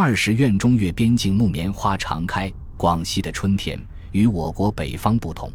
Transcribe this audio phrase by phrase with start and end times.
[0.00, 3.76] 二十院中越边境木棉花常开，广西的春天
[4.12, 5.50] 与我国北方不同。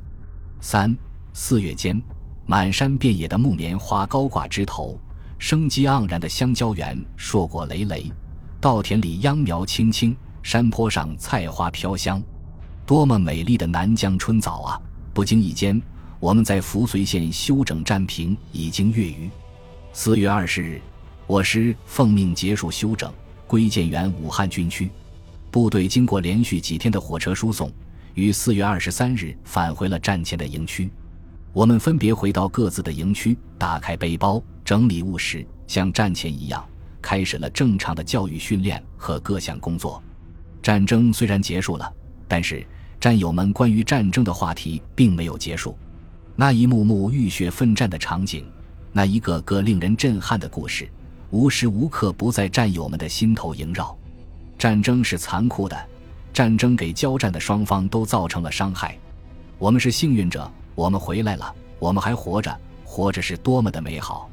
[0.59, 0.93] 三
[1.31, 2.00] 四月间，
[2.45, 5.00] 满山遍野的木棉花高挂枝头，
[5.40, 8.11] 生机盎然的香蕉园硕果累累，
[8.59, 10.14] 稻田里秧苗青青，
[10.44, 12.21] 山坡上菜花飘香，
[12.86, 14.78] 多么美丽的南疆春早啊！
[15.14, 15.82] 不经意间，
[16.20, 19.30] 我们在扶绥县休整战平已经月余。
[19.94, 20.82] 四月二十日，
[21.28, 23.10] 我师奉命结束休整，
[23.54, 24.90] 归建原武汉军区。
[25.52, 27.71] 部队经过连续几天的火车输送，
[28.16, 30.89] 于四月二十三日返回了战前的营区。
[31.52, 36.66] 我们分别回到各自的营区，打开背包，整理物时，像战前一样，
[36.99, 40.02] 开始了正常的教育训练和各项工作。
[40.59, 41.94] 战争虽然结束了，
[42.27, 42.66] 但是。
[42.99, 45.77] 战友们关于战争的话题并没有结束，
[46.38, 48.45] 那一幕幕浴血奋战的场景，
[48.94, 50.89] 那一个个令人震撼的故事，
[51.33, 53.97] 无时无刻不在战友们的心头萦绕。
[54.55, 55.75] 战争是残酷的，
[56.31, 58.95] 战争给交战的双方都造成了伤害。
[59.58, 64.30] 我们是幸运者，我们回来了，我们还活着，活着是多么的美好。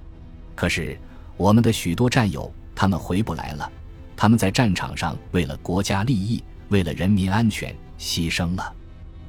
[0.55, 0.95] 可是，
[1.39, 3.73] 我们的许多战友，他们回不来了，
[4.15, 7.75] 他们在战场上为了国家利益，为了人民安全。
[7.99, 8.75] 牺牲了，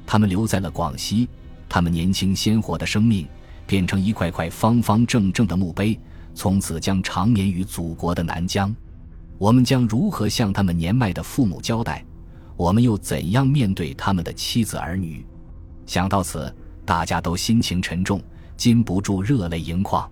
[0.06, 1.26] 他们留在了广西，
[1.70, 3.26] 他们年轻鲜活的生命
[3.66, 5.98] 变成一块块方方正正的墓碑，
[6.34, 8.74] 从此将长眠于祖国的南疆。
[9.38, 12.04] 我们将如何向他们年迈的父母交代？
[12.56, 15.26] 我们又怎样面对他们的妻子儿女？
[15.84, 18.22] 想到此，大家都心情沉重，
[18.56, 20.08] 禁不住热泪盈眶。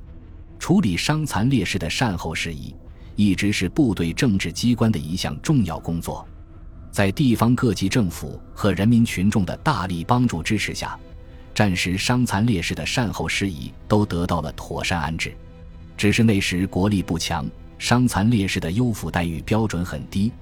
[0.58, 2.74] 处理伤残烈士的善后事宜，
[3.14, 6.26] 一直是部队政治机关的一项重要工作。
[6.91, 10.98] 在地方各级政府和人民群众的大力帮助支持下，
[11.54, 15.34] 战时伤残烈士的善后事宜都得到了妥善安置。
[16.00, 20.32] 只是那时国力不强，伤残烈士的优抚待遇标准很低，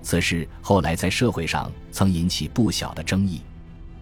[0.00, 3.40] 此事后来在社会上曾引起不小的争议。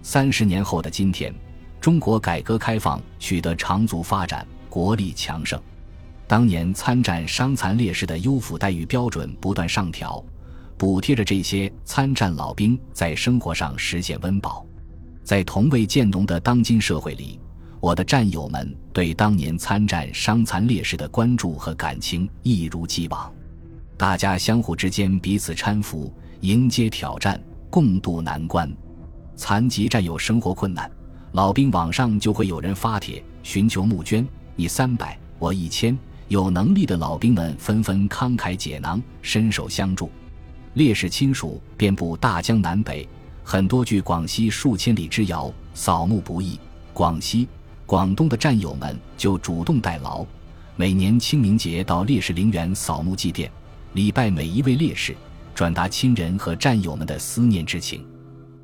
[0.02, 1.34] 三十年后的今天，
[1.80, 5.58] 中国改革开放取得长足发展，国力强盛，
[6.26, 10.22] 当年参战伤残烈士的优抚待遇标准不断上调。
[10.76, 14.66] 补贴着这些参战老兵在生活上实现温饱，
[15.24, 17.40] 在同为建农的当今社会里，
[17.86, 23.32] 我的战友们对当年参战伤残烈士的关注和感情一如既往，
[23.96, 28.68] 大家相互之间彼此搀扶，迎接挑战，共度难关。
[29.36, 30.90] 残疾战友生活困难，
[31.30, 34.26] 老兵网上就会有人发帖寻求募捐，
[34.56, 40.10] 你三百，我一千，有能力的老兵们纷纷慷慨解囊，伸手相助。
[40.74, 43.08] 烈士亲属遍布大江南北，
[43.44, 46.58] 很多距广西数千里之遥，扫墓不易。
[46.92, 47.46] 广西、
[47.86, 50.26] 广东的战友们就主动代劳，
[50.74, 53.48] 每年清明节到烈士陵园扫墓祭奠，
[53.92, 55.14] 礼拜每一位烈士，
[55.54, 58.04] 转达亲人和战友们的思念之情。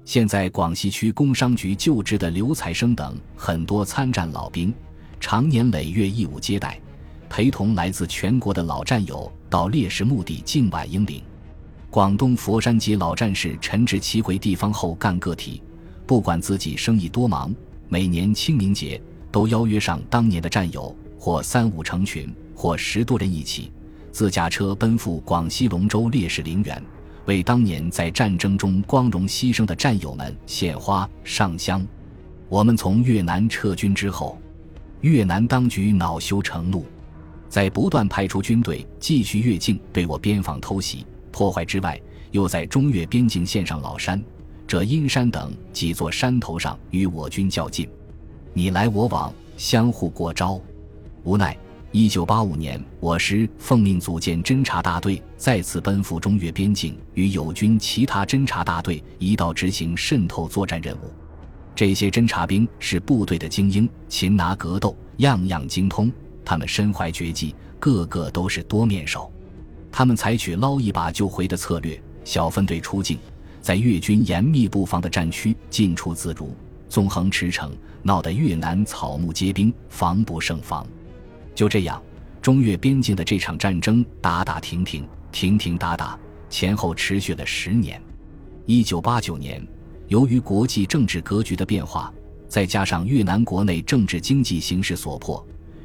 [0.04, 4.74] 现在广西区工商局就职的刘才生等很多参战老兵，
[5.20, 6.80] 常年累月义务接待，
[7.30, 11.22] 陪同来自全国的老战友到烈士墓地敬晚英灵。
[11.90, 15.62] 广东佛山籍老战士陈志奇回地方后干个体，
[16.08, 17.54] 不管自己生意多忙，
[17.88, 19.00] 每年清明节
[19.32, 23.72] 都邀约上当年的战友，或三五成群，或十多人一起，
[24.12, 26.80] 自驾车奔赴广西龙州烈士陵园，
[27.24, 31.84] 为当年在战争中光荣牺牲的战友们献花上香。
[32.48, 34.38] 我们从越南撤军之后，
[35.00, 36.84] 越南当局恼羞成怒，
[37.48, 41.06] 在不断派出军队继续越境对我边防偷袭。
[41.30, 41.98] 破坏之外，
[42.30, 44.22] 又在中越边境线上老山、
[44.66, 47.88] 这阴山等几座山头上与我军较劲，
[48.54, 50.60] 你来我往，相互过招。
[51.24, 51.56] 无奈，
[51.90, 61.10] 一九八五年，我师奉命组建侦察大队，再次奔赴中越边境，与友军其他侦察大队一道执行渗透作战任务。
[61.74, 66.12] 这些侦察兵是部队的精英，擒拿格斗样样精通，
[66.44, 69.32] 他们身怀绝技，个个都是多面手。
[69.90, 73.18] 他们采取捞一把就回的策略，小分队出境，
[73.62, 76.54] 在越军严密布防的战区进出自如，
[76.92, 77.70] 纵横驰骋，
[78.02, 80.86] 闹得越南草木皆兵，防不胜防。
[81.54, 82.02] 就这样，
[82.42, 86.18] 中越边境的这场战争打打停停，停停打打，
[86.50, 87.98] 前后持续了十年。
[88.66, 89.66] 一九八九年，
[90.08, 92.12] 由于国际政治格局的变化，
[92.46, 95.42] 再加上越南国内政治经济形势所迫。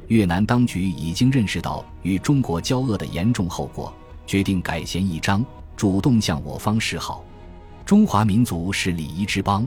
[0.08, 3.90] 越南当局已经认识到与中国交恶的严重后果，
[4.26, 5.42] 决定改弦易张，
[5.74, 7.24] 主动向我方示好。
[7.86, 9.66] 中华民族是礼仪之邦，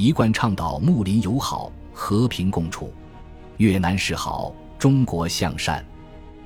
[0.00, 2.90] 一贯倡导睦邻友好、和平共处。
[3.58, 5.84] 越南示好，中国向善。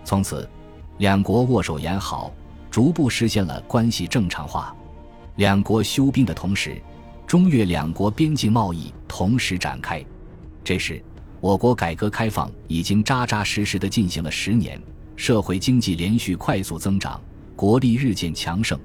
[0.03, 0.51] 从此，
[0.99, 2.33] 两国握手言好，
[2.69, 4.75] 逐步实现了关系正常化。
[5.37, 6.83] 两国休兵的同时，
[7.29, 10.05] 中越两国边境贸易同时展开。
[10.65, 11.00] 这时，
[11.41, 14.83] 我国改革开放已经扎扎实实地进行了十年，
[15.15, 17.21] 社会经济连续快速增长，
[17.55, 18.77] 国力日渐强盛。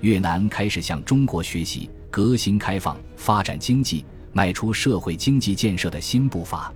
[0.00, 4.04] 越南开始向中国学习革新开放、发展经济、
[4.36, 6.70] 迈出社会经济建设的新步伐。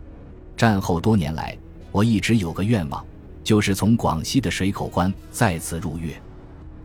[0.56, 1.54] 战后多年来，
[1.92, 3.04] 我一直有个愿望，
[3.44, 6.18] 就是从广西的水口关再次入越，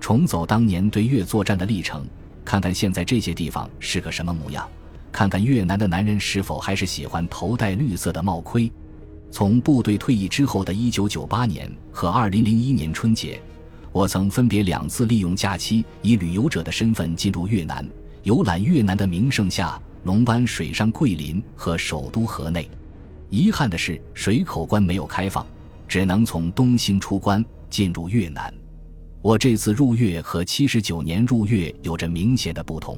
[0.02, 2.06] 重走当年对越作战的历程。
[2.44, 4.68] 看看现在这些地方是个什么模样，
[5.14, 8.70] 看看越南的男人是否还是喜欢头戴绿色的帽盔。
[9.32, 13.42] 从部队退役之后的一九九八年和二零零一年春节，
[13.94, 17.88] 我曾分别两次利用假期以旅游者的身份进入越南，
[18.26, 22.68] 游览越南的名胜下龙湾、水上桂林和首都河内。
[23.30, 25.46] 遗憾的是，水口关没有开放，
[25.88, 28.52] 只能从东兴出关进入越南。
[29.22, 32.98] 我这次入粤和七十九年入粤有着明显的不同。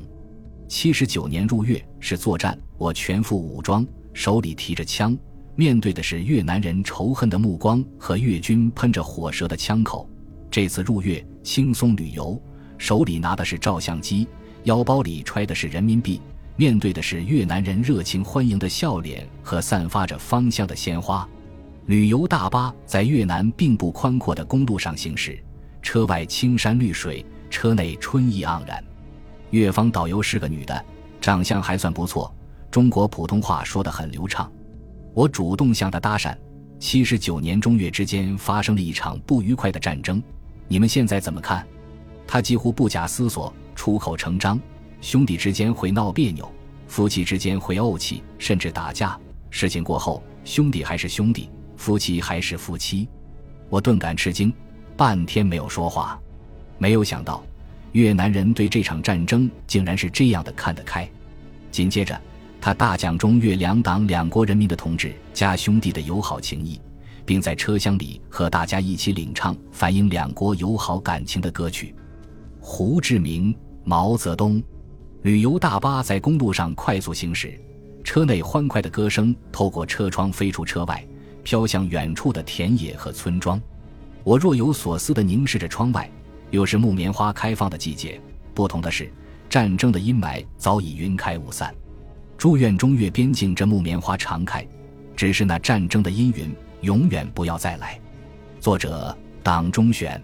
[0.69, 5.17] 七十九年入粤是作战，我全副武装，手里提着枪，
[5.57, 10.09] 面对的是越南人仇恨的目光和越军喷着火舌的枪口。
[10.49, 12.41] 这次入粤轻松旅游，
[12.77, 14.25] 手里拿的是照相机，
[14.67, 16.21] 腰包里揣的是人民币，
[16.57, 21.27] 面对的是越南人热情欢迎的笑脸和散发着芳香的鲜花。
[21.85, 25.41] 旅游大巴在越南并不宽阔的公路上行驶。
[25.81, 28.83] 车外青山绿水，车内春意盎然。
[29.51, 30.85] 越方导游是个女的，
[31.21, 32.29] 长相还算不错，
[32.69, 34.51] 中国普通话说得很流畅。
[35.13, 36.35] 我主动向她搭讪。
[36.77, 40.21] 七十九年中越之间发生了一场不愉快的战争，
[40.67, 41.65] 你们现在怎么看？
[42.27, 43.51] 她几乎不假思索，
[43.87, 44.59] 出口成章：
[44.99, 46.45] 兄弟之间会闹别扭，
[46.89, 49.17] 夫妻之间会怄气，甚至打架。
[49.49, 53.07] 事情过后，兄弟还是兄弟，夫妻还是夫妻。
[53.69, 54.53] 我顿感吃惊。
[54.97, 56.19] 半天没有说话，
[56.77, 57.41] 没有想到
[57.93, 61.09] 越南人对这场战争竟然是这样的看得开。
[61.71, 62.19] 紧接着，
[62.59, 66.77] 他大讲中越两党两国人民的同志加兄弟的友好情谊，
[67.25, 71.95] 并在车厢里和大家一起领唱反映两国友好感情的歌曲。
[72.59, 73.55] 胡志明、
[73.89, 74.61] 毛泽东，
[75.21, 77.57] 旅游大巴在公路上快速行驶，
[78.03, 81.01] 车内欢快的歌声透过车窗飞出车外，
[81.41, 83.57] 飘向远处的田野和村庄。
[84.25, 86.11] 我若有所思地凝视着窗外，
[86.51, 88.19] 又是木棉花开放的季节。
[88.53, 89.09] 不同的是，
[89.49, 91.73] 战争的阴霾早已云开雾散。
[92.37, 94.67] 祝愿中越边境这木棉花常开，
[95.15, 97.97] 只是那战争的阴云永远不要再来。
[98.59, 100.21] 作者：党中选。